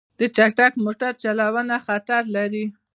[0.35, 2.65] چټک موټر چلوونه خطر لري.